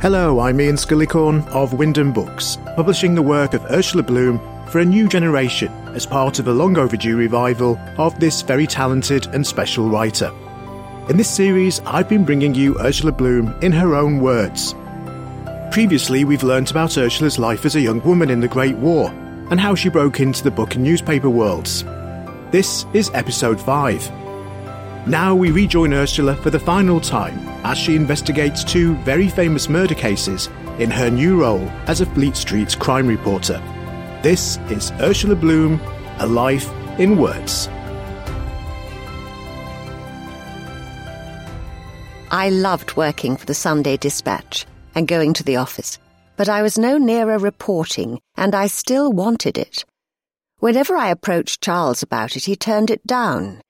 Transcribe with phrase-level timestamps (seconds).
[0.00, 4.84] Hello, I'm Ian Skillicorn of Wyndham Books, publishing the work of Ursula Bloom for a
[4.84, 9.90] new generation as part of a long overdue revival of this very talented and special
[9.90, 10.32] writer.
[11.10, 14.74] In this series, I've been bringing you Ursula Bloom in her own words.
[15.70, 19.10] Previously, we've learnt about Ursula's life as a young woman in the Great War
[19.50, 21.84] and how she broke into the book and newspaper worlds.
[22.52, 24.19] This is episode 5.
[25.06, 29.94] Now we rejoin Ursula for the final time as she investigates two very famous murder
[29.94, 33.62] cases in her new role as a Fleet Street crime reporter.
[34.22, 35.80] This is Ursula Bloom,
[36.18, 37.68] A Life in Words.
[42.30, 45.98] I loved working for the Sunday Dispatch and going to the office,
[46.36, 49.86] but I was no nearer reporting, and I still wanted it.
[50.58, 53.62] Whenever I approached Charles about it, he turned it down.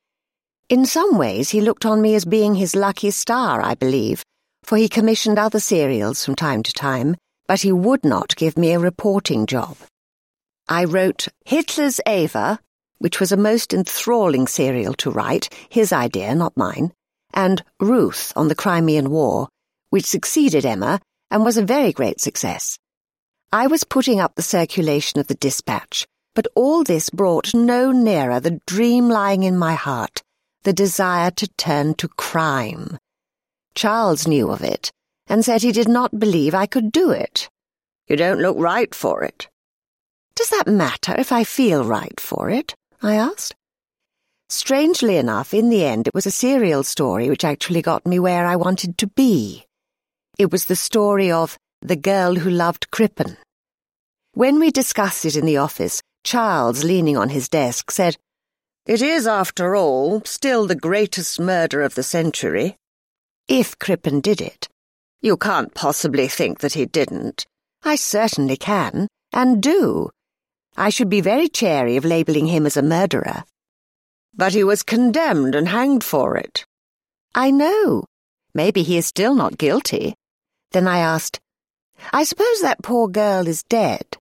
[0.70, 4.22] In some ways, he looked on me as being his lucky star, I believe,
[4.62, 7.16] for he commissioned other serials from time to time,
[7.48, 9.76] but he would not give me a reporting job.
[10.68, 12.60] I wrote Hitler's Ava,
[12.98, 16.92] which was a most enthralling serial to write, his idea, not mine,
[17.34, 19.48] and Ruth on the Crimean War,
[19.88, 21.00] which succeeded Emma
[21.32, 22.78] and was a very great success.
[23.50, 28.38] I was putting up the circulation of the dispatch, but all this brought no nearer
[28.38, 30.22] the dream lying in my heart
[30.62, 32.98] the desire to turn to crime.
[33.74, 34.90] Charles knew of it,
[35.26, 37.48] and said he did not believe I could do it.
[38.06, 39.48] You don't look right for it.
[40.34, 42.74] Does that matter if I feel right for it?
[43.02, 43.54] I asked.
[44.48, 48.46] Strangely enough, in the end, it was a serial story which actually got me where
[48.46, 49.64] I wanted to be.
[50.38, 53.36] It was the story of The Girl Who Loved Crippen.
[54.32, 58.16] When we discussed it in the office, Charles, leaning on his desk, said,
[58.90, 62.76] it is, after all, still the greatest murder of the century.
[63.46, 64.66] If Crippen did it.
[65.22, 67.46] You can't possibly think that he didn't.
[67.84, 70.10] I certainly can, and do.
[70.76, 73.44] I should be very chary of labelling him as a murderer.
[74.34, 76.64] But he was condemned and hanged for it.
[77.32, 78.06] I know.
[78.54, 80.16] Maybe he is still not guilty.
[80.72, 81.38] Then I asked,
[82.12, 84.16] I suppose that poor girl is dead.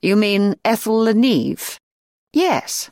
[0.00, 1.78] You mean Ethel Le Neve?
[2.32, 2.90] Yes.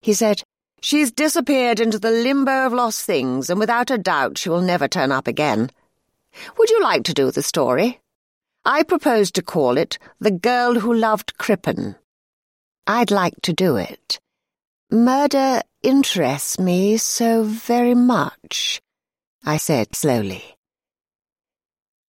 [0.00, 0.42] He said,
[0.80, 4.88] She's disappeared into the limbo of lost things, and without a doubt she will never
[4.88, 5.70] turn up again.
[6.56, 8.00] Would you like to do the story?
[8.64, 11.96] I propose to call it The Girl Who Loved Crippen.
[12.86, 14.18] I'd like to do it.
[14.90, 18.80] Murder interests me so very much,
[19.44, 20.44] I said slowly.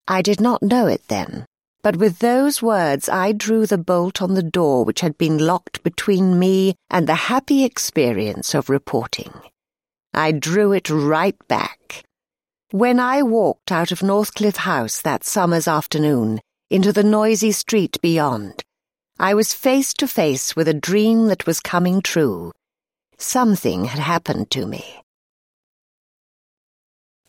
[0.07, 1.45] I did not know it then,
[1.83, 5.83] but with those words I drew the bolt on the door which had been locked
[5.83, 9.33] between me and the happy experience of reporting.
[10.13, 12.03] I drew it right back.
[12.71, 16.39] When I walked out of Northcliffe House that summer's afternoon
[16.69, 18.63] into the noisy street beyond,
[19.19, 22.51] I was face to face with a dream that was coming true.
[23.17, 25.01] Something had happened to me.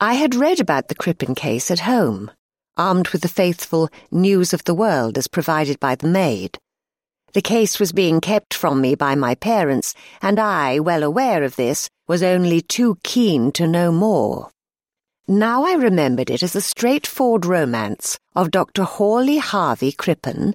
[0.01, 2.31] I had read about the Crippen case at home
[2.77, 6.59] armed with the faithful News of the World as provided by the maid.
[7.33, 11.57] The case was being kept from me by my parents, and I, well aware of
[11.57, 14.51] this, was only too keen to know more.
[15.27, 18.83] Now I remembered it as a straightforward romance of Dr.
[18.83, 20.55] Hawley Harvey Crippen,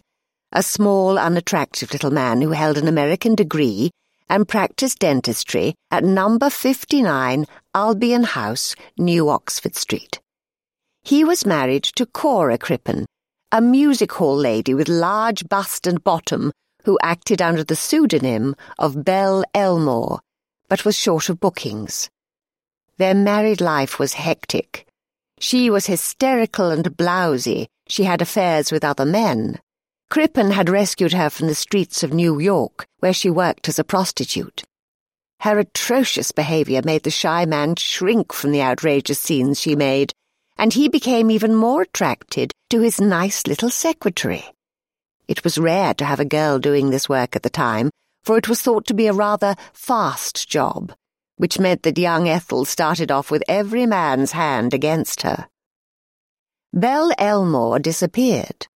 [0.52, 3.92] a small, unattractive little man who held an American degree
[4.30, 10.20] and practiced dentistry at number 59 Albion House, New Oxford Street.
[11.08, 13.06] He was married to Cora Crippen,
[13.50, 16.52] a music hall lady with large bust and bottom
[16.84, 20.20] who acted under the pseudonym of Belle Elmore,
[20.68, 22.10] but was short of bookings.
[22.98, 24.86] Their married life was hectic.
[25.40, 27.68] She was hysterical and blousy.
[27.88, 29.62] She had affairs with other men.
[30.10, 33.86] Crippen had rescued her from the streets of New York, where she worked as a
[33.86, 34.66] prostitute.
[35.40, 40.12] Her atrocious behavior made the shy man shrink from the outrageous scenes she made
[40.58, 44.44] and he became even more attracted to his nice little secretary.
[45.28, 47.90] It was rare to have a girl doing this work at the time,
[48.24, 50.94] for it was thought to be a rather fast job,
[51.36, 55.48] which meant that young Ethel started off with every man's hand against her.
[56.74, 58.68] Belle Elmore disappeared.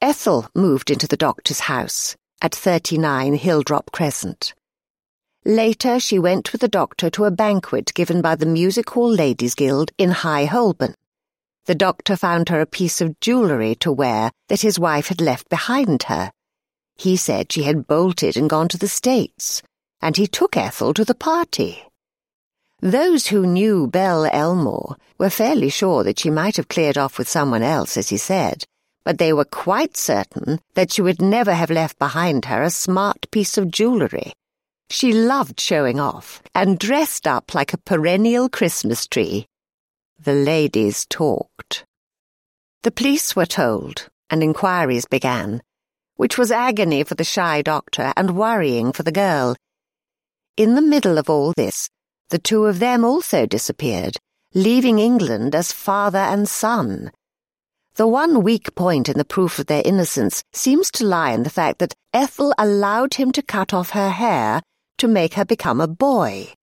[0.00, 4.54] Ethel moved into the doctor's house at 39 Hilldrop Crescent.
[5.44, 9.54] Later, she went with the doctor to a banquet given by the Music Hall Ladies
[9.54, 10.94] Guild in High Holborn.
[11.66, 15.48] The doctor found her a piece of jewellery to wear that his wife had left
[15.48, 16.30] behind her.
[16.96, 19.62] He said she had bolted and gone to the States,
[20.00, 21.82] and he took Ethel to the party.
[22.80, 27.28] Those who knew Belle Elmore were fairly sure that she might have cleared off with
[27.28, 28.64] someone else, as he said,
[29.04, 33.28] but they were quite certain that she would never have left behind her a smart
[33.32, 34.32] piece of jewellery.
[34.88, 39.46] She loved showing off and dressed up like a perennial Christmas tree.
[40.18, 41.84] The ladies talked.
[42.82, 45.60] The police were told, and inquiries began,
[46.16, 49.56] which was agony for the shy doctor and worrying for the girl.
[50.56, 51.90] In the middle of all this,
[52.30, 54.16] the two of them also disappeared,
[54.54, 57.12] leaving England as father and son.
[57.96, 61.50] The one weak point in the proof of their innocence seems to lie in the
[61.50, 64.62] fact that Ethel allowed him to cut off her hair
[64.96, 66.54] to make her become a boy.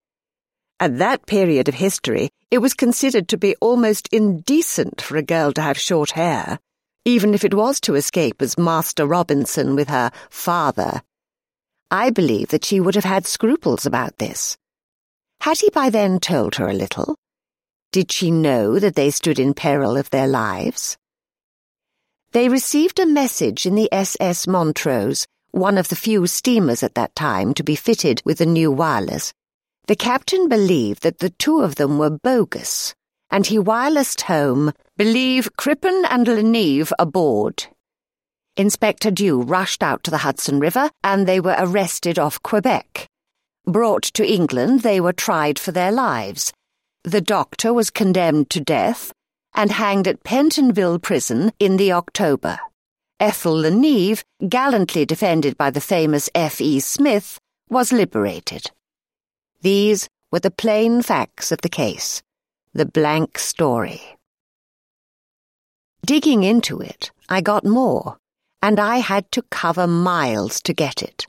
[0.84, 5.54] At that period of history, it was considered to be almost indecent for a girl
[5.54, 6.60] to have short hair,
[7.06, 11.02] even if it was to escape as Master Robinson with her father.
[11.90, 14.58] I believe that she would have had scruples about this.
[15.40, 17.16] Had he by then told her a little?
[17.94, 20.98] Did she know that they stood in peril of their lives?
[22.34, 27.16] They received a message in the SS Montrose, one of the few steamers at that
[27.16, 29.34] time to be fitted with the new wireless.
[29.88, 32.96] The captain believed that the two of them were bogus,
[33.30, 37.66] and he wirelessed home, Believe Crippen and Le Neve aboard.
[38.56, 43.08] Inspector Dew rushed out to the Hudson River, and they were arrested off Quebec.
[43.66, 46.54] Brought to England, they were tried for their lives.
[47.04, 49.12] The doctor was condemned to death,
[49.54, 52.60] and hanged at Pentonville Prison in the October.
[53.20, 56.80] Ethel Le Neve, gallantly defended by the famous F.E.
[56.80, 57.38] Smith,
[57.70, 58.72] was liberated.
[59.64, 62.22] These were the plain facts of the case,
[62.74, 64.02] the blank story.
[66.06, 68.18] Digging into it, I got more,
[68.62, 71.28] and I had to cover miles to get it.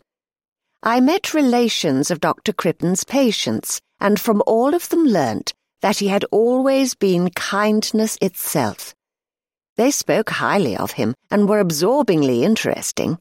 [0.83, 2.53] I met relations of Dr.
[2.53, 8.97] Crippen's patients, and from all of them learnt that he had always been kindness itself.
[9.77, 13.19] They spoke highly of him and were absorbingly interesting.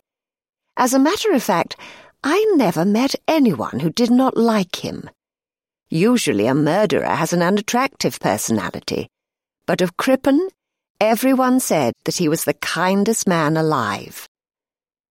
[0.75, 1.75] As a matter of fact,
[2.23, 5.09] I never met anyone who did not like him.
[5.89, 9.09] Usually a murderer has an unattractive personality,
[9.65, 10.47] but of Crippen,
[11.01, 14.27] everyone said that he was the kindest man alive.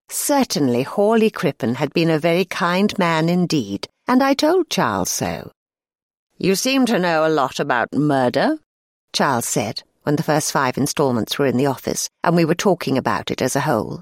[0.09, 5.53] Certainly Hawley Crippen had been a very kind man indeed, and I told Charles so.
[6.39, 8.59] You seem to know a lot about murder,
[9.13, 12.99] Charles said when the first five installments were in the office and we were talking
[12.99, 14.01] about it as a whole.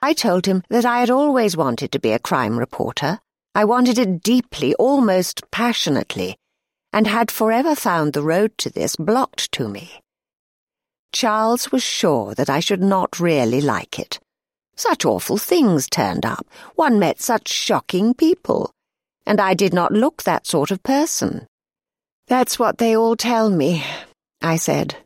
[0.00, 3.20] I told him that I had always wanted to be a crime reporter.
[3.54, 6.36] I wanted it deeply, almost passionately,
[6.92, 10.00] and had forever found the road to this blocked to me.
[11.12, 14.20] Charles was sure that I should not really like it.
[14.76, 16.46] Such awful things turned up.
[16.76, 18.70] One met such shocking people
[19.28, 21.46] and I did not look that sort of person.
[22.28, 23.84] That's what they all tell me,
[24.40, 24.96] I said,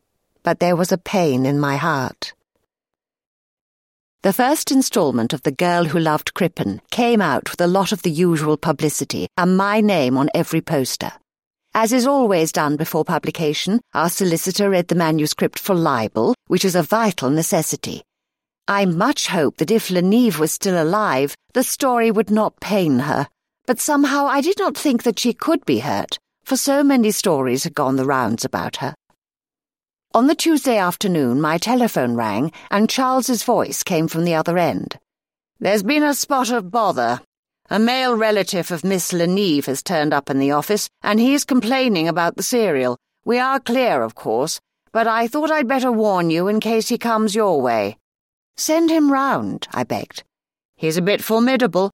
[0.44, 2.32] but there was a pain in my heart.
[4.22, 8.02] The first installment of The Girl Who Loved Crippen came out with a lot of
[8.02, 11.10] the usual publicity and my name on every poster.
[11.74, 16.76] As is always done before publication, our solicitor read the manuscript for libel, which is
[16.76, 18.04] a vital necessity.
[18.68, 23.00] I much hoped that if Le Neve was still alive, the story would not pain
[23.00, 23.26] her,
[23.66, 27.64] but somehow I did not think that she could be hurt, for so many stories
[27.64, 28.94] had gone the rounds about her.
[30.14, 34.98] On the Tuesday afternoon, my telephone rang, and Charles's voice came from the other end.
[35.58, 37.22] There's been a spot of bother.
[37.70, 41.46] A male relative of Miss Le Neve has turned up in the office, and he's
[41.46, 42.98] complaining about the serial.
[43.24, 44.60] We are clear, of course,
[44.92, 47.96] but I thought I'd better warn you in case he comes your way.
[48.58, 50.24] Send him round, I begged.
[50.76, 51.90] He's a bit formidable,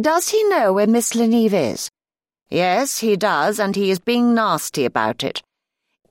[0.00, 1.90] does he know where Miss Le Neve is?
[2.48, 5.42] Yes, he does, and he is being nasty about it.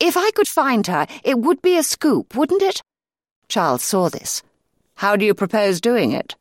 [0.02, 2.82] If I could find her, it would be a scoop, wouldn't it?
[3.48, 4.42] Charles saw this.
[4.96, 6.36] How do you propose doing it?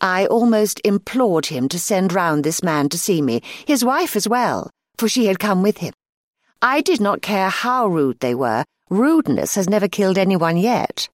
[0.00, 4.28] I almost implored him to send round this man to see me, his wife as
[4.28, 5.94] well, for she had come with him.
[6.60, 8.64] I did not care how rude they were.
[8.90, 11.08] Rudeness has never killed anyone yet.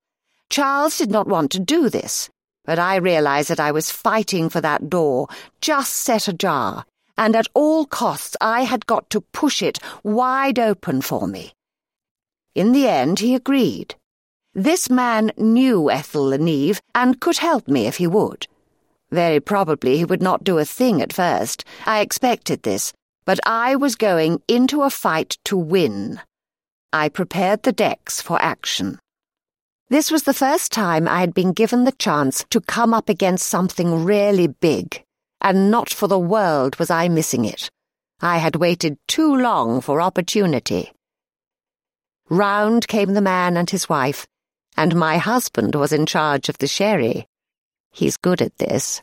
[0.50, 2.30] Charles did not want to do this
[2.68, 5.28] but I realized that I was fighting for that door,
[5.62, 6.84] just set ajar,
[7.16, 11.54] and at all costs I had got to push it wide open for me.
[12.58, 13.94] In the end, he agreed.
[14.52, 18.48] This man knew Ethel Le Neve and could help me if he would.
[19.12, 21.64] Very probably he would not do a thing at first.
[21.86, 22.92] I expected this,
[23.24, 26.20] but I was going into a fight to win.
[26.92, 28.98] I prepared the decks for action.
[29.88, 33.48] This was the first time I had been given the chance to come up against
[33.48, 35.04] something really big,
[35.40, 37.70] and not for the world was I missing it.
[38.20, 40.90] I had waited too long for opportunity.
[42.30, 44.26] Round came the man and his wife,
[44.76, 47.26] and my husband was in charge of the sherry.
[47.90, 49.00] He's good at this.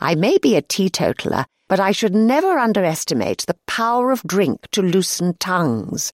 [0.00, 4.82] I may be a teetotaler, but I should never underestimate the power of drink to
[4.82, 6.12] loosen tongues.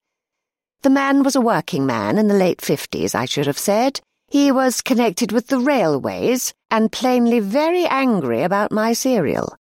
[0.83, 3.99] The man was a working man in the late fifties, I should have said.
[4.27, 9.55] He was connected with the railways and plainly very angry about my serial.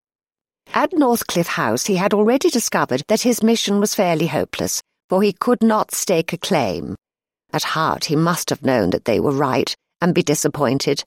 [0.74, 5.32] At Northcliffe House he had already discovered that his mission was fairly hopeless, for he
[5.32, 6.96] could not stake a claim.
[7.52, 11.04] At heart he must have known that they were right, and be disappointed.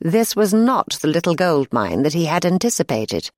[0.00, 3.30] This was not the little gold mine that he had anticipated.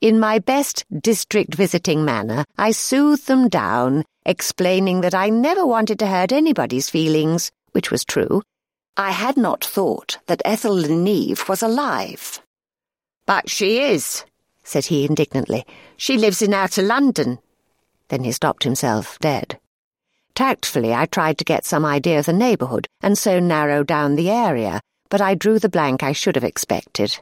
[0.00, 6.00] In my best district visiting manner, I soothed them down, explaining that I never wanted
[6.00, 8.42] to hurt anybody's feelings, which was true.
[8.96, 12.40] I had not thought that Ethel Neve was alive.
[13.24, 14.24] But she is,
[14.64, 15.64] said he indignantly.
[15.96, 17.38] She lives in outer London.
[18.12, 19.58] Then he stopped himself, dead.
[20.34, 24.28] Tactfully, I tried to get some idea of the neighbourhood, and so narrow down the
[24.28, 27.20] area, but I drew the blank I should have expected.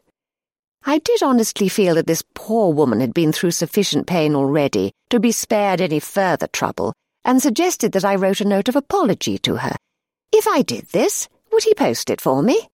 [0.84, 5.20] I did honestly feel that this poor woman had been through sufficient pain already to
[5.20, 6.92] be spared any further trouble,
[7.24, 9.76] and suggested that I wrote a note of apology to her.
[10.32, 12.66] If I did this, would he post it for me?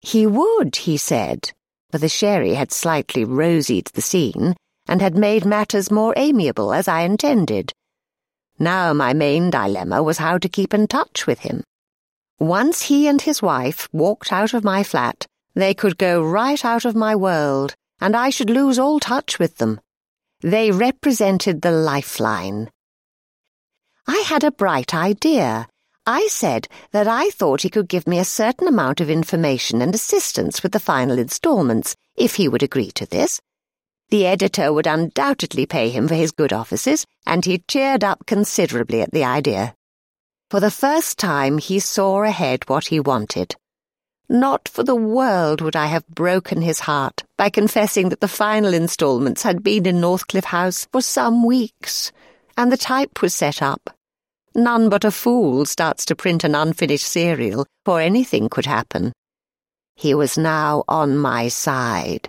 [0.00, 1.52] He would, he said,
[1.90, 4.56] for the sherry had slightly rosied the scene,
[4.92, 7.72] and had made matters more amiable as I intended.
[8.58, 11.64] Now my main dilemma was how to keep in touch with him.
[12.38, 16.84] Once he and his wife walked out of my flat, they could go right out
[16.84, 19.80] of my world, and I should lose all touch with them.
[20.42, 22.68] They represented the lifeline.
[24.06, 25.68] I had a bright idea.
[26.04, 29.94] I said that I thought he could give me a certain amount of information and
[29.94, 33.40] assistance with the final instalments, if he would agree to this.
[34.12, 39.00] The editor would undoubtedly pay him for his good offices, and he cheered up considerably
[39.00, 39.74] at the idea.
[40.50, 43.56] For the first time he saw ahead what he wanted.
[44.28, 48.74] Not for the world would I have broken his heart by confessing that the final
[48.74, 52.12] instalments had been in Northcliffe House for some weeks,
[52.54, 53.96] and the type was set up.
[54.54, 59.14] None but a fool starts to print an unfinished serial, for anything could happen.
[59.96, 62.28] He was now on my side.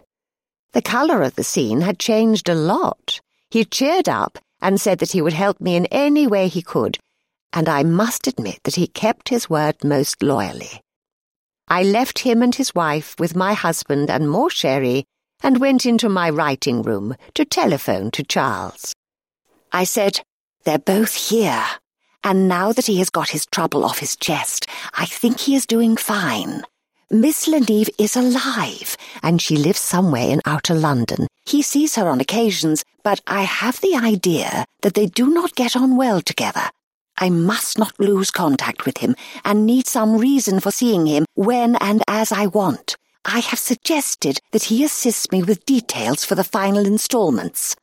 [0.74, 3.22] The colour of the scene had changed a lot.
[3.50, 6.98] He cheered up and said that he would help me in any way he could,
[7.54, 10.82] and I must admit that he kept his word most loyally.
[11.68, 15.06] I left him and his wife with my husband and more sherry
[15.44, 18.96] and went into my writing room to telephone to Charles.
[19.72, 20.22] I said,
[20.64, 21.66] They're both here,
[22.24, 25.68] and now that he has got his trouble off his chest, I think he is
[25.68, 26.64] doing fine.
[27.14, 31.28] Miss Le Neve is alive, and she lives somewhere in outer London.
[31.46, 35.76] He sees her on occasions, but I have the idea that they do not get
[35.76, 36.72] on well together.
[37.20, 39.16] I must not lose contact with him
[39.46, 42.98] and need some reason for seeing him when and as I want.
[43.24, 47.76] I have suggested that he assist me with details for the final installments.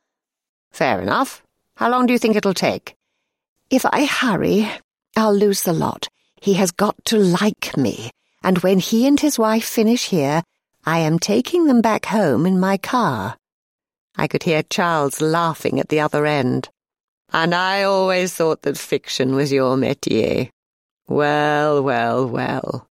[0.73, 1.41] Fair enough.
[1.77, 2.95] How long do you think it'll take?
[3.69, 4.69] If I hurry,
[5.15, 6.09] I'll lose the lot.
[6.41, 8.11] He has got to like me,
[8.43, 10.43] and when he and his wife finish here,
[10.85, 13.37] I am taking them back home in my car.
[14.15, 16.69] I could hear Charles laughing at the other end.
[17.31, 20.49] And I always thought that fiction was your métier.
[21.07, 22.87] Well, well, well.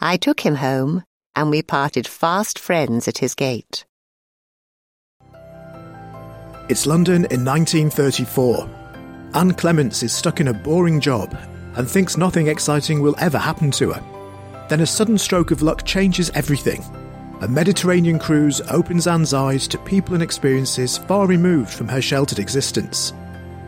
[0.00, 1.04] I took him home,
[1.36, 3.84] and we parted fast friends at his gate.
[6.68, 8.68] It's London in 1934.
[9.34, 11.36] Anne Clements is stuck in a boring job
[11.76, 14.17] and thinks nothing exciting will ever happen to her.
[14.68, 16.84] Then a sudden stroke of luck changes everything.
[17.40, 22.38] A Mediterranean cruise opens Anne's eyes to people and experiences far removed from her sheltered
[22.38, 23.12] existence.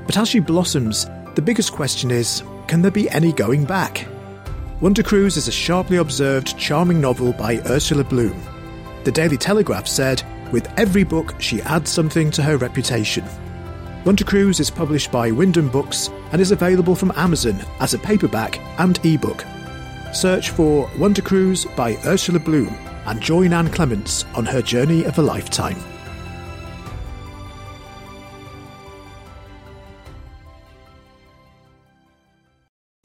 [0.07, 4.07] But as she blossoms, the biggest question is can there be any going back?
[4.81, 8.41] Wonder Cruise is a sharply observed, charming novel by Ursula Bloom.
[9.05, 13.25] The Daily Telegraph said, with every book, she adds something to her reputation.
[14.05, 18.59] Wonder Cruise is published by Wyndham Books and is available from Amazon as a paperback
[18.79, 19.45] and ebook.
[20.13, 22.75] Search for Wonder Cruise by Ursula Bloom
[23.07, 25.79] and join Anne Clements on her journey of a lifetime.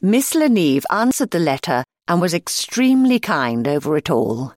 [0.02, 4.54] Miss Le Neve answered the letter and was extremely kind over it all.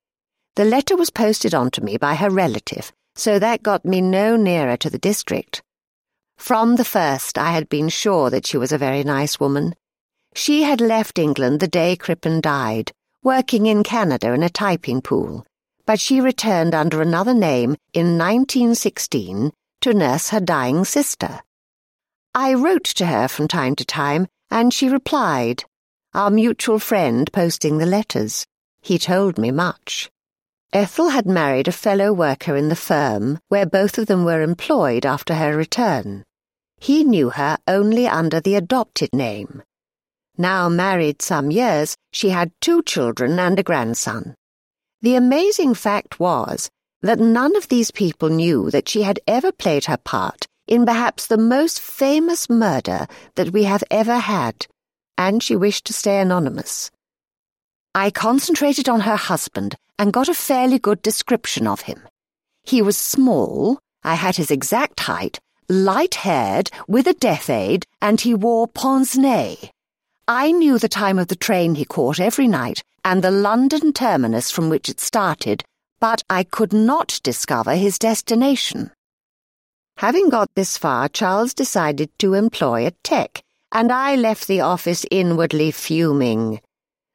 [0.56, 4.36] The letter was posted on to me by her relative, so that got me no
[4.36, 5.62] nearer to the district.
[6.38, 9.74] From the first, I had been sure that she was a very nice woman.
[10.40, 15.46] She had left England the day Crippen died, working in Canada in a typing pool,
[15.86, 21.42] but she returned under another name in 1916 to nurse her dying sister.
[22.34, 25.66] I wrote to her from time to time, and she replied,
[26.14, 28.46] our mutual friend posting the letters.
[28.82, 30.10] He told me much.
[30.72, 35.06] Ethel had married a fellow worker in the firm where both of them were employed
[35.06, 36.24] after her return.
[36.80, 39.64] He knew her only under the adopted name.
[40.40, 44.36] Now married some years, she had two children and a grandson.
[45.02, 46.70] The amazing fact was
[47.02, 51.28] that none of these people knew that she had ever played her part in perhaps
[51.28, 53.06] the most famous murder
[53.36, 54.66] that we have ever had,
[55.18, 56.90] and she wished to stay anonymous.
[57.94, 62.02] I concentrated on her husband and got a fairly good description of him.
[62.64, 68.22] He was small, I had his exact height, light haired, with a death aid, and
[68.22, 69.58] he wore pince nez.
[70.32, 74.52] I knew the time of the train he caught every night and the London terminus
[74.52, 75.64] from which it started,
[76.00, 78.92] but I could not discover his destination.
[79.98, 85.04] Having got this far, Charles decided to employ a tech, and I left the office
[85.10, 86.62] inwardly fuming.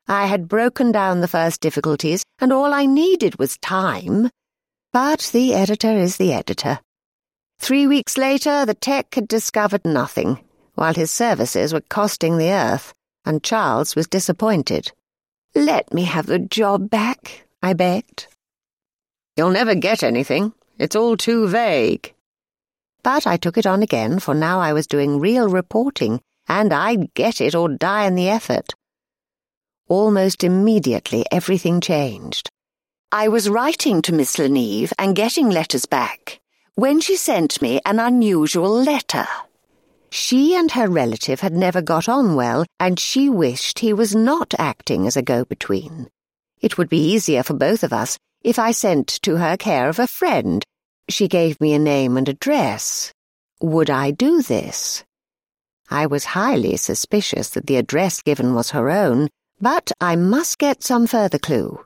[0.09, 4.29] I had broken down the first difficulties, and all I needed was time.
[4.93, 6.81] But the editor is the editor.
[7.61, 10.41] Three weeks later, the tech had discovered nothing,
[10.75, 12.93] while his services were costing the earth,
[13.25, 14.93] and Charles was disappointed.
[15.55, 18.27] Let me have the job back, I begged.
[19.37, 20.53] You'll never get anything.
[20.79, 22.13] It's all too vague.
[23.03, 27.15] But I took it on again, for now I was doing real reporting, and I'd
[27.15, 28.73] get it or die in the effort.
[29.89, 32.49] Almost immediately, everything changed.
[33.13, 36.41] I was writing to Miss Le Neve and getting letters back
[36.75, 39.27] when she sent me an unusual letter.
[40.15, 44.55] She and her relative had never got on well, and she wished he was not
[44.61, 46.09] acting as a go-between.
[46.61, 49.99] It would be easier for both of us if I sent to her care of
[49.99, 50.65] a friend.
[51.09, 53.13] She gave me a name and address.
[53.61, 55.03] Would I do this?
[55.91, 59.29] I was highly suspicious that the address given was her own,
[59.61, 61.85] but I must get some further clue.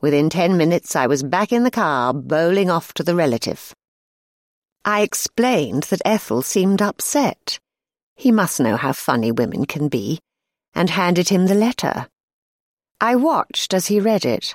[0.00, 3.74] Within ten minutes, I was back in the car, bowling off to the relative.
[4.86, 7.58] I explained that Ethel seemed upset.
[8.14, 10.20] He must know how funny women can be,
[10.74, 12.06] and handed him the letter.
[12.98, 14.54] I watched as he read it,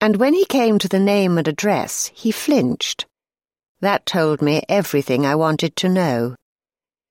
[0.00, 3.04] and when he came to the name and address, he flinched.
[3.80, 6.36] That told me everything I wanted to know.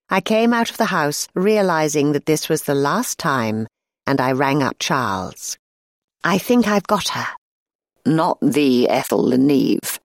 [0.10, 3.68] I came out of the house realizing that this was the last time
[4.08, 5.58] and I rang up Charles.
[6.24, 7.28] I think I've got her.
[8.06, 10.00] Not the Ethel Le Neve.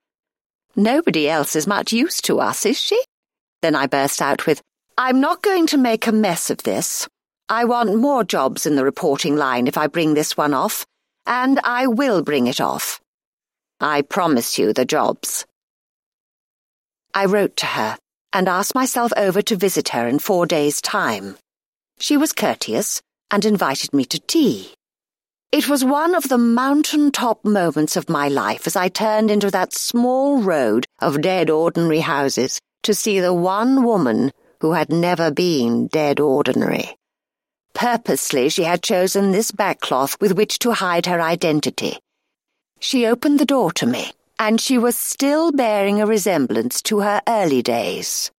[0.75, 3.01] Nobody else is much use to us, is she?
[3.61, 4.61] Then I burst out with,
[4.97, 7.07] I'm not going to make a mess of this.
[7.49, 10.85] I want more jobs in the reporting line if I bring this one off,
[11.25, 13.01] and I will bring it off.
[13.79, 15.45] I promise you the jobs.
[17.13, 17.97] I wrote to her
[18.31, 21.37] and asked myself over to visit her in four days' time.
[21.99, 24.73] She was courteous and invited me to tea.
[25.51, 29.73] It was one of the mountain-top moments of my life as I turned into that
[29.73, 35.87] small road of dead ordinary houses to see the one woman who had never been
[35.87, 36.95] dead ordinary.
[37.73, 41.99] Purposely, she had chosen this backcloth with which to hide her identity.
[42.79, 47.21] She opened the door to me, and she was still bearing a resemblance to her
[47.27, 48.31] early days.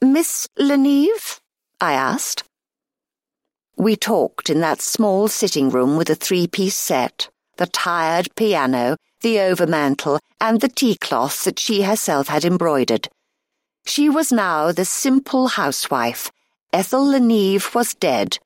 [0.00, 1.38] Miss Le Neve?
[1.80, 2.44] I asked.
[3.80, 9.36] We talked in that small sitting room with the three-piece set, the tired piano, the
[9.36, 13.08] overmantel, and the tea-cloth that she herself had embroidered.
[13.86, 16.30] She was now the simple housewife.
[16.74, 18.38] Ethel Le Neve was dead.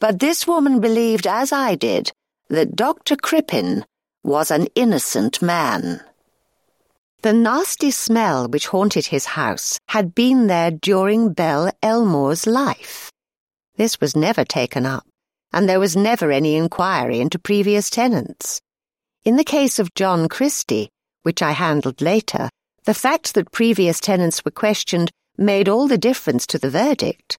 [0.00, 2.10] But this woman believed, as I did,
[2.48, 3.14] that Dr.
[3.14, 3.84] Crippen
[4.24, 6.00] was an innocent man.
[7.22, 13.12] The nasty smell which haunted his house had been there during Belle Elmore's life.
[13.76, 15.06] This was never taken up,
[15.52, 18.60] and there was never any inquiry into previous tenants.
[19.24, 20.90] In the case of John Christie,
[21.22, 22.50] which I handled later,
[22.84, 27.36] the fact that previous tenants were questioned made all the difference to the verdict.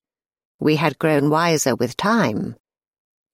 [0.60, 2.56] We had grown wiser with time.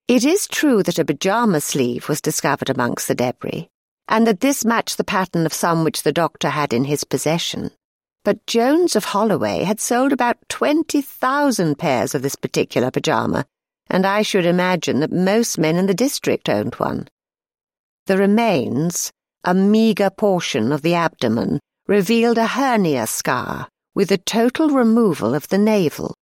[0.07, 3.69] It is true that a pyjama sleeve was discovered amongst the debris,
[4.07, 7.71] and that this matched the pattern of some which the doctor had in his possession.
[8.23, 13.45] But Jones of Holloway had sold about 20,000 pairs of this particular pyjama,
[13.89, 17.07] and I should imagine that most men in the district owned one.
[18.05, 19.11] The remains,
[19.43, 25.47] a meagre portion of the abdomen, revealed a hernia scar with a total removal of
[25.49, 26.13] the navel.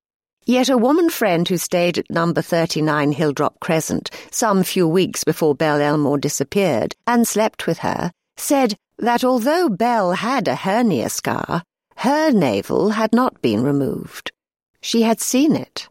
[0.45, 5.53] Yet a woman friend who stayed at number 39 Hilldrop Crescent some few weeks before
[5.53, 11.62] Belle Elmore disappeared and slept with her said that although Belle had a hernia scar,
[11.99, 14.31] Her navel had not been removed.
[14.79, 15.89] She had seen it.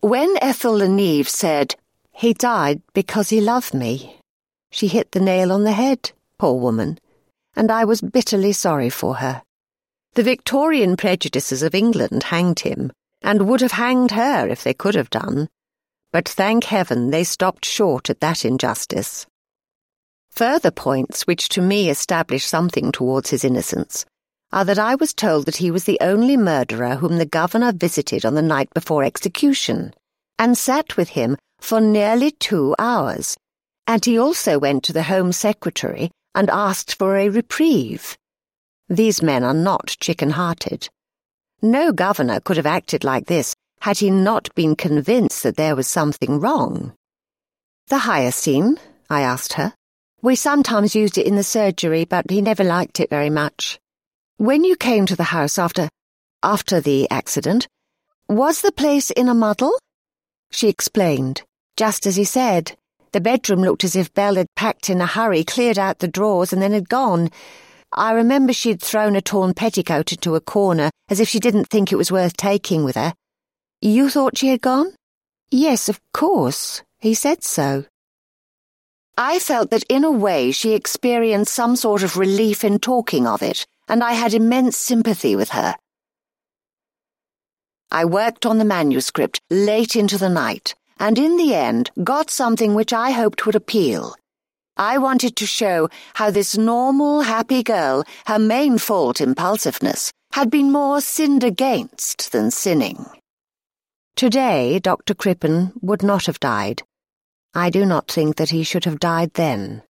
[0.00, 1.76] When Ethel Le Neve said,
[2.12, 4.20] He died because he loved me,
[4.70, 6.98] she hit the nail on the head, poor woman,
[7.56, 9.42] and I was bitterly sorry for her.
[10.12, 12.92] The Victorian prejudices of England hanged him,
[13.22, 15.48] and would have hanged her if they could have done.
[16.12, 19.24] But thank heaven they stopped short at that injustice.
[20.32, 24.04] Further points which to me establish something towards his innocence
[24.52, 28.24] are that I was told that he was the only murderer whom the governor visited
[28.24, 29.92] on the night before execution,
[30.38, 33.36] and sat with him for nearly two hours,
[33.86, 38.16] and he also went to the Home Secretary and asked for a reprieve.
[38.88, 40.88] These men are not chicken-hearted.
[41.60, 45.88] No governor could have acted like this had he not been convinced that there was
[45.88, 46.94] something wrong.
[47.88, 48.78] The hyoscine,
[49.10, 49.74] I asked her.
[50.20, 53.78] We sometimes used it in the surgery, but he never liked it very much.
[54.38, 55.88] When you came to the house after
[56.44, 57.66] after the accident,
[58.28, 59.76] was the place in a muddle?
[60.52, 61.42] She explained,
[61.76, 62.76] just as he said.
[63.10, 66.52] The bedroom looked as if Belle had packed in a hurry, cleared out the drawers,
[66.52, 67.30] and then had gone.
[67.92, 71.90] I remember she'd thrown a torn petticoat into a corner, as if she didn't think
[71.90, 73.14] it was worth taking with her.
[73.80, 74.94] You thought she had gone?
[75.50, 76.84] Yes, of course.
[77.00, 77.86] He said so.
[79.16, 83.42] I felt that in a way she experienced some sort of relief in talking of
[83.42, 85.74] it and I had immense sympathy with her.
[87.90, 92.74] I worked on the manuscript late into the night, and in the end got something
[92.74, 94.14] which I hoped would appeal.
[94.76, 100.70] I wanted to show how this normal, happy girl, her main fault, impulsiveness, had been
[100.70, 103.06] more sinned against than sinning.
[104.14, 105.14] Today, Dr.
[105.14, 106.82] Crippen would not have died.
[107.54, 109.82] I do not think that he should have died then.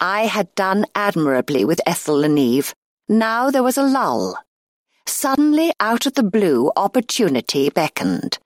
[0.00, 2.74] I had done admirably with Ethel Le Neve.
[3.08, 4.36] Now there was a lull.
[5.06, 8.38] Suddenly, out of the blue, opportunity beckoned.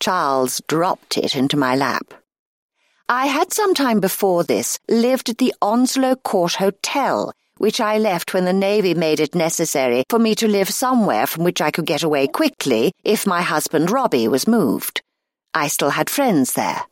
[0.00, 2.14] Charles dropped it into my lap.
[3.08, 8.34] I had some time before this lived at the Onslow Court Hotel, which I left
[8.34, 11.86] when the Navy made it necessary for me to live somewhere from which I could
[11.86, 15.02] get away quickly if my husband Robbie was moved.
[15.52, 16.82] I still had friends there.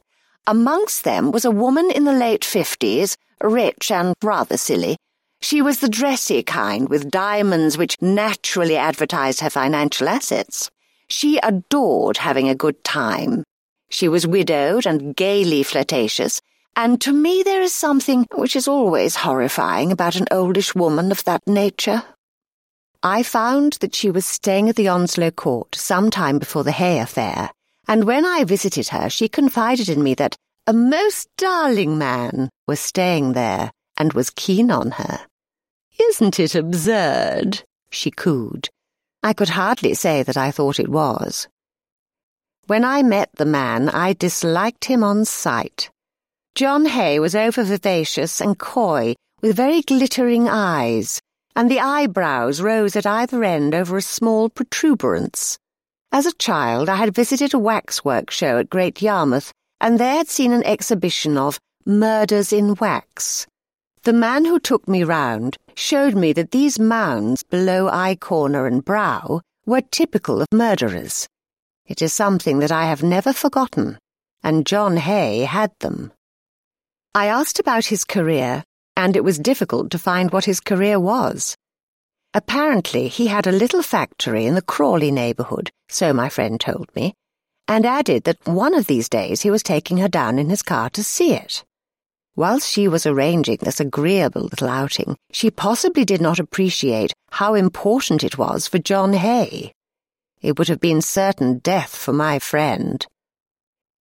[0.46, 4.96] Amongst them was a woman in the late fifties, rich and rather silly.
[5.40, 10.70] She was the dressy kind, with diamonds which naturally advertised her financial assets.
[11.09, 13.42] She adored having a good time.
[13.90, 16.40] She was widowed and gaily flirtatious,
[16.76, 21.24] and to me there is something which is always horrifying about an oldish woman of
[21.24, 22.02] that nature.
[23.02, 27.00] I found that she was staying at the Onslow Court some time before the Hay
[27.00, 27.50] affair,
[27.88, 32.79] and when I visited her, she confided in me that a most darling man was
[32.79, 35.27] staying there and was keen on her.
[36.01, 37.64] Isn't it absurd?
[37.90, 38.68] she cooed.
[39.25, 41.48] I could hardly say that I thought it was.
[42.68, 45.90] When I met the man, I disliked him on sight.
[46.55, 51.20] John Hay was over vivacious and coy, with very glittering eyes,
[51.57, 55.59] and the eyebrows rose at either end over a small protuberance.
[56.12, 60.28] As a child, I had visited a waxwork show at Great Yarmouth, and there had
[60.28, 63.46] seen an exhibition of murders in wax.
[64.04, 68.84] The man who took me round showed me that these mounds below eye corner and
[68.84, 71.28] brow were typical of murderers.
[71.84, 73.98] It is something that I have never forgotten,
[74.42, 76.12] and John Hay had them.
[77.14, 78.62] I asked about his career,
[78.96, 81.56] and it was difficult to find what his career was.
[82.34, 87.14] Apparently, he had a little factory in the Crawley neighbourhood, so my friend told me,
[87.68, 90.90] and added that one of these days he was taking her down in his car
[90.90, 91.64] to see it.
[92.35, 98.25] Whilst she was arranging this agreeable little outing, she possibly did not appreciate how important
[98.25, 99.72] it was for John Hay.
[100.40, 103.07] It would have been certain death for my friend.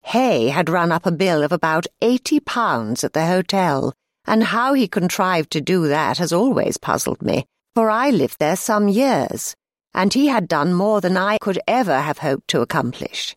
[0.03, 3.93] Hay had run up a bill of about eighty pounds at the hotel,
[4.25, 8.57] and how he contrived to do that has always puzzled me for I lived there
[8.57, 9.55] some years,
[9.93, 13.35] and he had done more than I could ever have hoped to accomplish.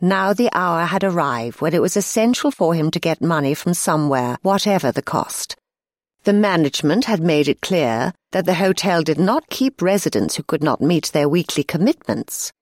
[0.00, 3.74] Now the hour had arrived when it was essential for him to get money from
[3.74, 5.56] somewhere, whatever the cost.
[6.24, 10.62] The management had made it clear that the hotel did not keep residents who could
[10.62, 12.52] not meet their weekly commitments.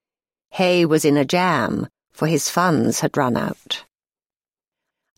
[0.52, 3.84] Hay was in a jam, for his funds had run out.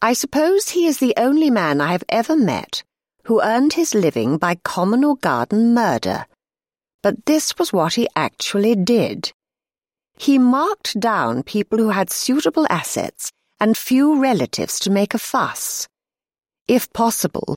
[0.03, 2.83] I suppose he is the only man I have ever met
[3.29, 6.25] who earned his living by common or garden murder.
[7.03, 9.33] But this was what he actually did.
[10.19, 15.87] He marked down people who had suitable assets and few relatives to make a fuss.
[16.67, 17.55] If possible,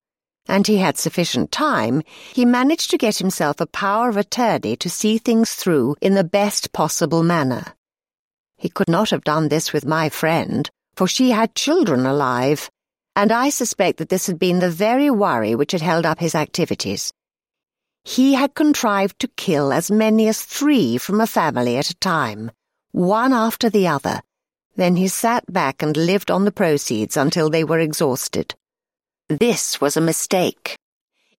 [0.47, 4.89] and he had sufficient time, he managed to get himself a power of attorney to
[4.89, 7.74] see things through in the best possible manner.
[8.58, 12.69] He could not have done this with my friend, for she had children alive,
[13.15, 16.36] and I suspect that this had been the very worry which had held up his
[16.36, 17.12] activities.
[18.03, 22.51] He had contrived to kill as many as three from a family at a time,
[22.91, 24.21] one after the other.
[24.75, 28.55] Then he sat back and lived on the proceeds until they were exhausted.
[29.29, 30.75] This was a mistake.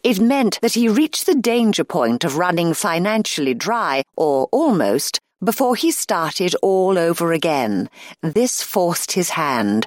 [0.04, 5.76] It meant that he reached the danger point of running financially dry, or almost, before
[5.76, 7.90] he started all over again.
[8.22, 9.86] This forced his hand.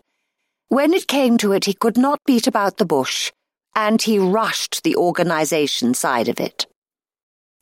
[0.69, 3.31] When it came to it, he could not beat about the bush,
[3.75, 6.65] and he rushed the organization side of it.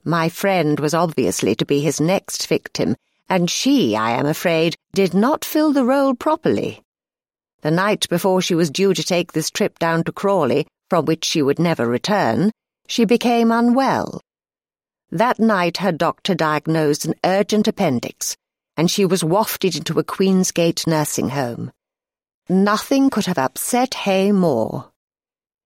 [0.06, 2.96] My friend was obviously to be his next victim,
[3.30, 6.82] and she, I am afraid, did not fill the role properly.
[7.62, 11.26] The night before she was due to take this trip down to Crawley, from which
[11.26, 12.52] she would never return,
[12.88, 14.22] she became unwell.
[15.10, 18.36] That night her doctor diagnosed an urgent appendix,
[18.76, 21.72] and she was wafted into a Queensgate nursing home.
[22.50, 24.93] Nothing could have upset Hay more.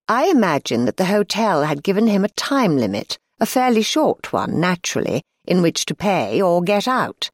[0.08, 4.58] I imagine that the hotel had given him a time limit, a fairly short one,
[4.58, 7.28] naturally, in which to pay or get out.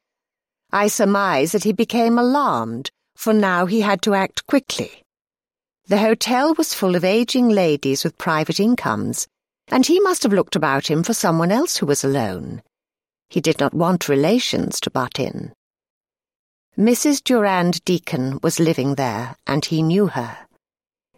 [0.73, 5.03] I surmise that he became alarmed, for now he had to act quickly.
[5.87, 9.25] The hotel was full of aging ladies with private incomes,
[9.69, 12.61] and he must have looked about him for someone else who was alone.
[13.29, 15.53] He did not want relations to butt in.
[16.77, 17.23] Mrs.
[17.23, 20.44] Durand Deacon was living there, and he knew her.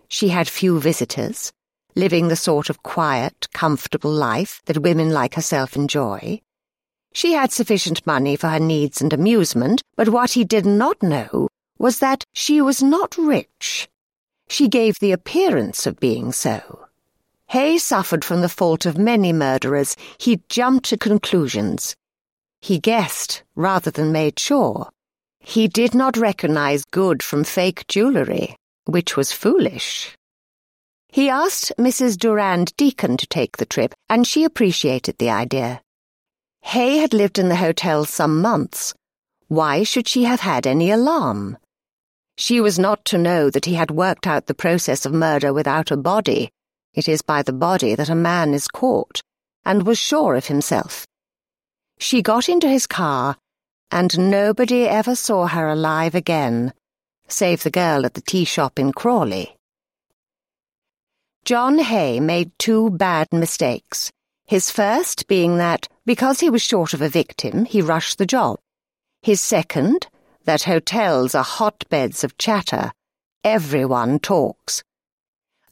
[0.10, 1.52] She had few visitors,
[1.96, 6.42] living the sort of quiet, comfortable life that women like herself enjoy.
[7.14, 11.50] She had sufficient money for her needs and amusement, but what he did not know
[11.80, 13.88] was that she was not rich.
[14.48, 16.88] She gave the appearance of being so.
[17.48, 19.96] Hay suffered from the fault of many murderers.
[20.18, 21.96] He jumped to conclusions.
[22.62, 24.90] He guessed rather than made sure.
[25.40, 30.16] He did not recognize good from fake jewellery, which was foolish.
[31.10, 32.18] He asked Mrs.
[32.18, 35.82] Durand Deacon to take the trip, and she appreciated the idea.
[36.62, 38.94] Hay had lived in the hotel some months.
[39.48, 41.58] Why should she have had any alarm?
[42.38, 45.92] She was not to know that he had worked out the process of murder without
[45.92, 46.50] a body
[46.98, 49.22] it is by the body that a man is caught,
[49.64, 51.06] and was sure of himself.
[52.00, 53.38] She got into his car,
[53.92, 56.74] and nobody ever saw her alive again,
[57.28, 59.56] save the girl at the tea shop in Crawley.
[61.46, 64.12] John Hay made two bad mistakes.
[64.46, 68.60] His first being that, because he was short of a victim, he rushed the job.
[69.22, 70.08] His second,
[70.46, 72.92] that hotels are hotbeds of chatter.
[73.44, 74.84] Everyone talks.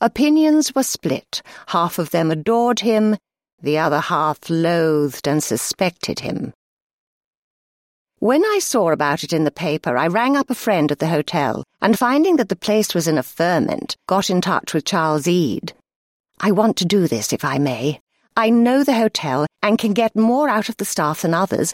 [0.01, 1.41] Opinions were split.
[1.67, 3.17] Half of them adored him,
[3.61, 6.53] the other half loathed and suspected him.
[8.25, 11.09] When I saw about it in the paper, I rang up a friend at the
[11.09, 15.27] hotel, and finding that the place was in a ferment, got in touch with Charles
[15.27, 15.73] Eade.
[16.39, 17.99] I want to do this, if I may.
[18.35, 21.71] I know the hotel and can get more out of the staff than others.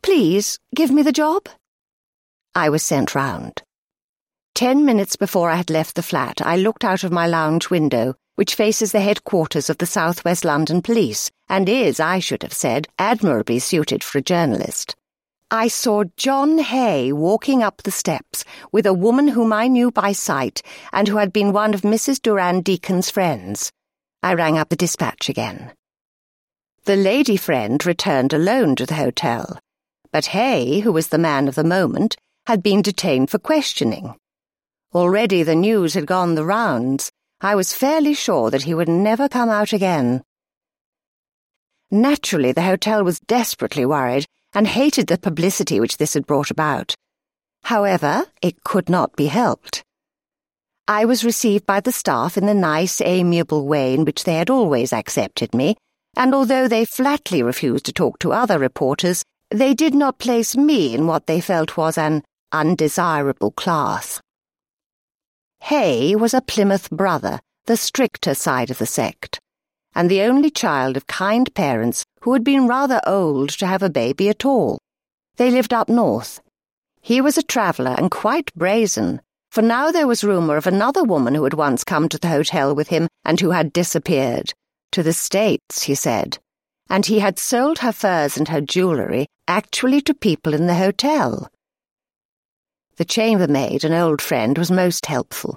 [0.00, 1.48] Please, give me the job.
[2.54, 3.64] I was sent round.
[4.54, 8.14] Ten minutes before I had left the flat, I looked out of my lounge window,
[8.36, 12.54] which faces the headquarters of the South West London Police, and is, I should have
[12.54, 14.94] said, admirably suited for a journalist.
[15.50, 20.12] I saw John Hay walking up the steps with a woman whom I knew by
[20.12, 20.60] sight
[20.92, 22.20] and who had been one of Mrs.
[22.20, 23.72] Durand Deacon's friends.
[24.22, 25.72] I rang up the dispatch again.
[26.84, 29.58] The lady friend returned alone to the hotel,
[30.12, 34.16] but Hay, who was the man of the moment, had been detained for questioning.
[34.94, 37.10] Already the news had gone the rounds.
[37.40, 40.22] I was fairly sure that he would never come out again.
[41.90, 44.26] Naturally, the hotel was desperately worried
[44.58, 46.92] and hated the publicity which this had brought about.
[47.62, 49.84] However, it could not be helped.
[50.88, 54.50] I was received by the staff in the nice, amiable way in which they had
[54.50, 55.76] always accepted me,
[56.16, 60.92] and although they flatly refused to talk to other reporters, they did not place me
[60.92, 64.20] in what they felt was an undesirable class.
[65.60, 69.38] Hay was a Plymouth brother, the stricter side of the sect,
[69.98, 73.90] and the only child of kind parents who had been rather old to have a
[73.90, 74.78] baby at all.
[75.38, 76.40] They lived up north.
[77.00, 81.34] He was a traveller and quite brazen, for now there was rumour of another woman
[81.34, 84.54] who had once come to the hotel with him and who had disappeared.
[84.92, 86.38] To the States, he said.
[86.88, 91.50] And he had sold her furs and her jewellery actually to people in the hotel.
[92.98, 95.56] The chambermaid, an old friend, was most helpful.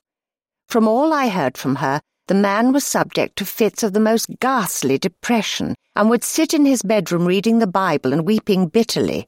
[0.67, 2.01] From all I heard from her,
[2.31, 6.63] The man was subject to fits of the most ghastly depression and would sit in
[6.63, 9.27] his bedroom reading the Bible and weeping bitterly.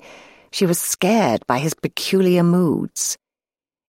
[0.52, 3.18] She was scared by his peculiar moods.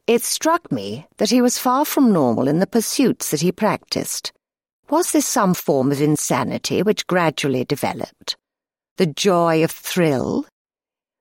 [0.08, 4.32] It struck me that he was far from normal in the pursuits that he practiced.
[4.90, 8.36] Was this some form of insanity which gradually developed?
[8.98, 10.48] The joy of thrill?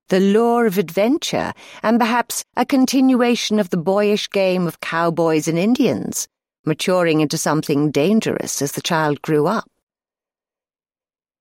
[0.09, 1.53] The lure of adventure,
[1.83, 6.27] and perhaps a continuation of the boyish game of cowboys and Indians,
[6.65, 9.69] maturing into something dangerous as the child grew up?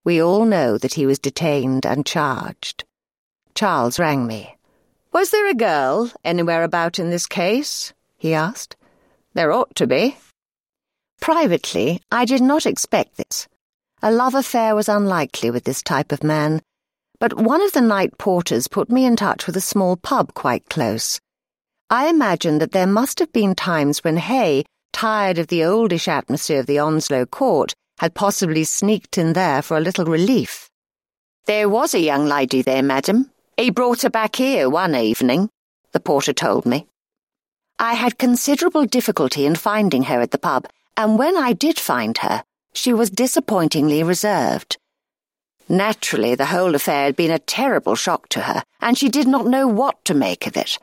[0.03, 2.85] We all know that he was detained and charged.
[3.53, 4.57] Charles rang me.
[5.11, 7.93] Was there a girl anywhere about in this case?
[8.17, 8.75] he asked.
[9.33, 10.17] There ought to be.
[11.19, 13.47] Privately, I did not expect this.
[14.01, 16.61] A love affair was unlikely with this type of man,
[17.19, 20.67] but one of the night porters put me in touch with a small pub quite
[20.69, 21.19] close.
[21.91, 26.59] I imagined that there must have been times when Haigh, tired of the oldish atmosphere
[26.59, 30.69] of the Onslow court, had possibly sneaked in there for a little relief.
[31.45, 33.31] There was a young lady there, madam.
[33.57, 35.49] He brought her back here one evening,
[35.91, 36.87] the porter told me.
[37.79, 42.17] I had considerable difficulty in finding her at the pub, and when I did find
[42.19, 44.77] her, she was disappointingly reserved.
[45.67, 49.47] Naturally, the whole affair had been a terrible shock to her, and she did not
[49.47, 50.77] know what to make of it.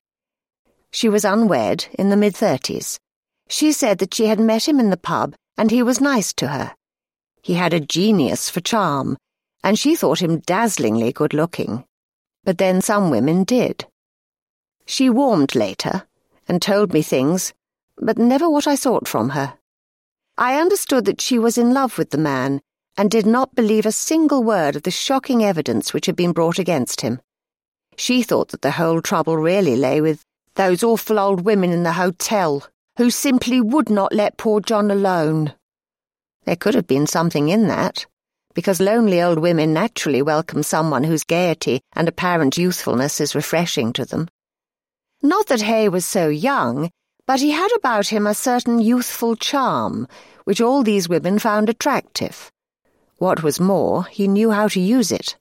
[0.91, 2.99] She was unwed, in the mid thirties.
[3.49, 6.49] She said that she had met him in the pub, and he was nice to
[6.49, 6.75] her.
[7.43, 9.17] He had a genius for charm,
[9.65, 11.85] and she thought him dazzlingly good looking.
[12.45, 13.87] But then some women did.
[14.87, 16.07] She warmed later,
[16.47, 17.53] and told me things,
[17.97, 19.55] but never what I sought from her.
[20.37, 22.61] I understood that she was in love with the man,
[22.97, 26.59] and did not believe a single word of the shocking evidence which had been brought
[26.59, 27.21] against him.
[27.97, 30.23] She thought that the whole trouble really lay with
[30.55, 32.67] those awful old women in the hotel,
[32.99, 35.55] who simply would not let poor John alone.
[36.47, 38.07] There could have been something in that,
[38.55, 44.05] because lonely old women naturally welcome someone whose gaiety and apparent youthfulness is refreshing to
[44.05, 44.27] them.
[45.23, 46.91] Not that Haigh was so young,
[47.25, 50.09] but he had about him a certain youthful charm,
[50.43, 52.51] which all these women found attractive.
[53.19, 55.37] What was more, he knew how to use it.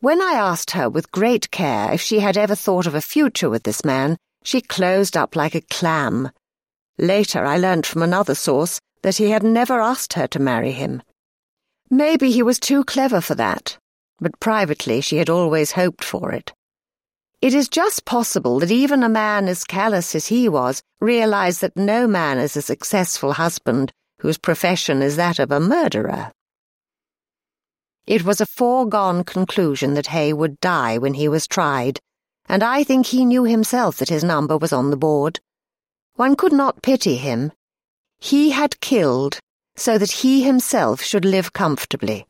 [0.00, 3.50] When I asked her with great care if she had ever thought of a future
[3.50, 6.30] with this man, she closed up like a clam.
[6.98, 11.02] Later I learnt from another source that he had never asked her to marry him.
[11.90, 13.76] Maybe he was too clever for that,
[14.20, 16.52] but privately she had always hoped for it.
[17.40, 21.76] It is just possible that even a man as callous as he was realized that
[21.76, 26.30] no man is a successful husband whose profession is that of a murderer.
[28.06, 31.98] It was a foregone conclusion that Haigh would die when he was tried,
[32.48, 35.40] and I think he knew himself that his number was on the board.
[36.14, 37.52] One could not pity him,
[38.22, 39.40] he had killed
[39.74, 42.24] so that he himself should live comfortably,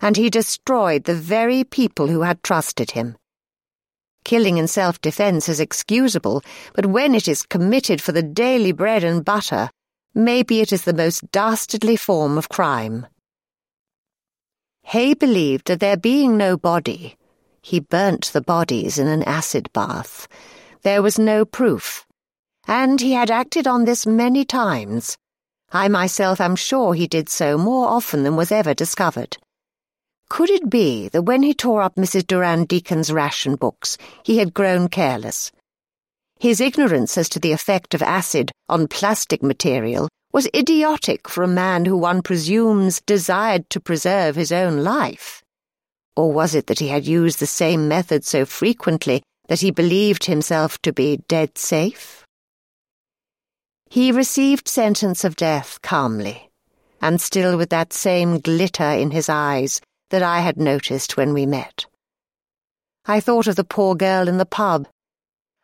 [0.00, 3.16] and he destroyed the very people who had trusted him.
[4.24, 6.42] Killing in self-defense is excusable,
[6.74, 9.70] but when it is committed for the daily bread and butter,
[10.16, 13.06] maybe it is the most dastardly form of crime.
[14.82, 17.14] Haigh believed that there being no body,
[17.66, 20.28] he burnt the bodies in an acid bath.
[20.82, 22.06] There was no proof,
[22.68, 25.16] and he had acted on this many times
[25.72, 29.36] I myself am sure he did so more often than was ever discovered.
[30.28, 32.24] Could it be that when he tore up Mrs.
[32.24, 35.50] Durand Deacon's ration books, he had grown careless?
[36.38, 41.48] His ignorance as to the effect of acid on plastic material was idiotic for a
[41.48, 45.42] man who one presumes desired to preserve his own life.
[46.16, 50.24] Or was it that he had used the same method so frequently that he believed
[50.24, 52.24] himself to be dead safe?
[53.90, 56.50] He received sentence of death calmly,
[57.00, 61.46] and still with that same glitter in his eyes that I had noticed when we
[61.46, 61.86] met.
[63.06, 64.88] I thought of the poor girl in the pub.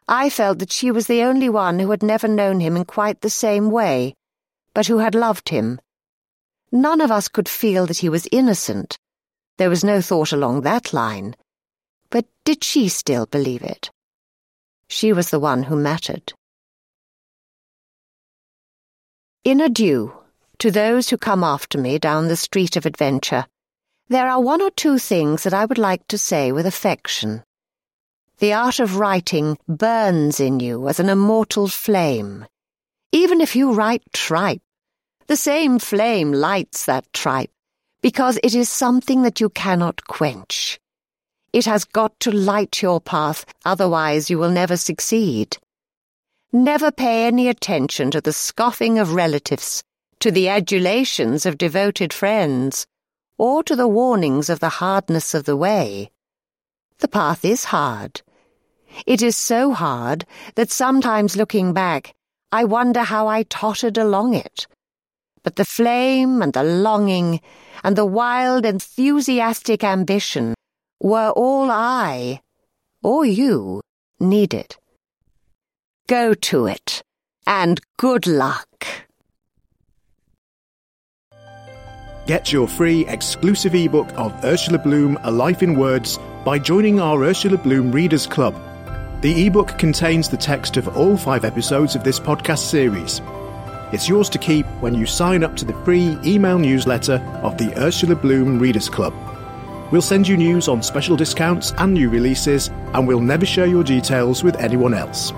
[0.06, 3.20] I felt that she was the only one who had never known him in quite
[3.20, 4.14] the same way,
[4.74, 5.80] but who had loved him.
[6.70, 8.96] None of us could feel that he was innocent.
[9.58, 11.36] There was no thought along that line.
[12.10, 13.90] But did she still believe it?
[14.88, 16.32] She was the one who mattered.
[19.44, 20.14] In adieu
[20.58, 23.46] to those who come after me down the street of adventure,
[24.08, 27.42] there are one or two things that I would like to say with affection.
[28.38, 32.46] The art of writing burns in you as an immortal flame.
[33.10, 34.62] Even if you write tripe,
[35.26, 37.50] the same flame lights that tripe,
[38.02, 40.78] because it is something that you cannot quench.
[41.52, 45.58] It has got to light your path, otherwise you will never succeed.
[46.52, 49.82] Never pay any attention to the scoffing of relatives.
[50.22, 52.86] to the adulations of devoted friends,
[53.38, 56.12] or to the warnings of the hardness of the way.
[56.98, 58.22] The path is hard.
[59.04, 60.24] It is so hard
[60.54, 62.14] that sometimes looking back,
[62.52, 64.68] I wonder how I tottered along it.
[65.44, 67.40] But the flame and the longing
[67.82, 70.54] and the wild enthusiastic ambition
[71.00, 72.40] were all I,
[73.02, 73.80] or you,
[74.20, 74.76] needed.
[76.06, 77.02] Go to it,
[77.46, 78.86] and good luck.
[82.26, 87.20] Get your free exclusive ebook of Ursula Bloom A Life in Words by joining our
[87.24, 88.54] Ursula Bloom Readers Club.
[89.22, 93.20] The ebook contains the text of all five episodes of this podcast series.
[93.92, 97.78] It's yours to keep when you sign up to the free email newsletter of the
[97.78, 99.12] Ursula Bloom Readers Club.
[99.92, 103.84] We'll send you news on special discounts and new releases, and we'll never share your
[103.84, 105.34] details with anyone else.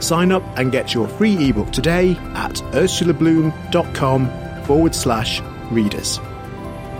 [0.00, 5.40] Sign up and get your free ebook today at ursulabloom.com forward slash
[5.70, 6.18] readers.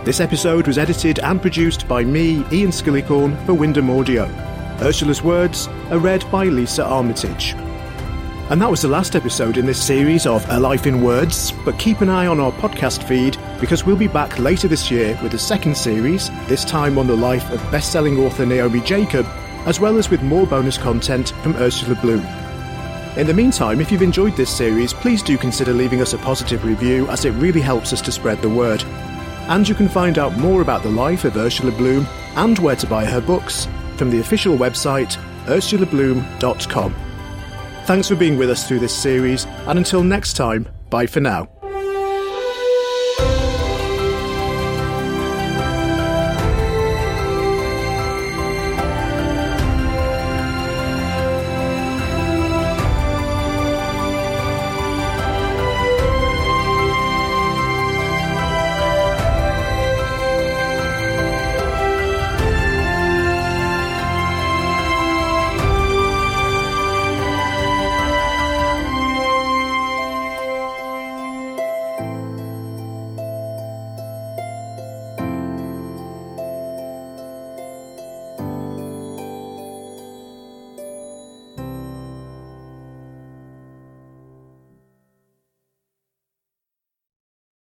[0.05, 4.23] This episode was edited and produced by me, Ian Skillicorn, for Wyndham Audio.
[4.81, 7.55] Ursula's words are read by Lisa Armitage.
[8.49, 11.79] And that was the last episode in this series of A Life in Words, but
[11.79, 15.33] keep an eye on our podcast feed because we'll be back later this year with
[15.33, 19.25] a second series, this time on the life of best-selling author Naomi Jacob,
[19.65, 22.23] as well as with more bonus content from Ursula Bloom.
[23.17, 26.65] In the meantime, if you've enjoyed this series, please do consider leaving us a positive
[26.65, 28.83] review as it really helps us to spread the word.
[29.47, 32.87] And you can find out more about the life of Ursula Bloom and where to
[32.87, 33.67] buy her books
[33.97, 37.02] from the official website ursulabloom.com.
[37.85, 41.49] Thanks for being with us through this series, and until next time, bye for now.